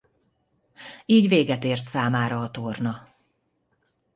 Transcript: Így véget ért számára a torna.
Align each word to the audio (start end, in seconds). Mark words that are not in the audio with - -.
Így 1.05 1.27
véget 1.27 1.63
ért 1.63 1.83
számára 1.83 2.41
a 2.41 2.51
torna. 2.51 3.07